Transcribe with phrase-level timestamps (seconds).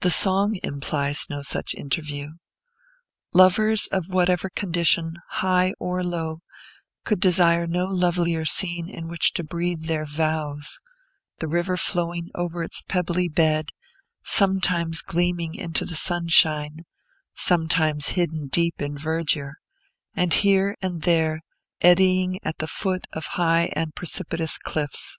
[0.00, 2.28] The song implies no such interview.
[3.34, 6.40] Lovers, of whatever condition, high or low,
[7.04, 10.80] could desire no lovelier scene in which to breathe their vows:
[11.38, 13.72] the river flowing over its pebbly bed,
[14.24, 16.86] sometimes gleaming into the sunshine,
[17.34, 19.56] sometimes hidden deep in verdure,
[20.14, 21.40] and here and there
[21.82, 25.18] eddying at the foot of high and precipitous cliffs.